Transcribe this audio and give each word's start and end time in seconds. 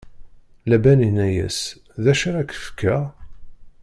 Laban 0.69 0.99
inna-yas: 1.07 1.59
D 2.03 2.05
acu 2.11 2.25
ara 2.29 2.41
k-fkeɣ? 2.49 3.03